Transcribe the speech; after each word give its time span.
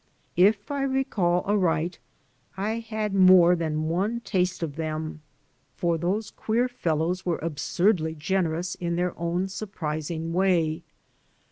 If 0.35 0.71
I 0.71 0.81
recall 0.81 1.43
aright, 1.45 1.99
I 2.57 2.79
had 2.79 3.13
more 3.13 3.55
than 3.55 3.83
one 3.87 4.21
taste 4.21 4.63
of 4.63 4.75
them; 4.75 5.21
for 5.75 5.95
those 5.99 6.31
THE 6.31 6.41
FRUITS 6.41 6.41
OF 6.41 6.41
SOLITUDE 6.41 6.45
queer 6.47 6.67
fellows 6.69 7.25
were 7.27 7.37
absurdly 7.43 8.15
generous 8.15 8.73
in 8.73 8.95
their 8.95 9.15
own 9.15 9.47
surprising 9.47 10.33
way. 10.33 10.81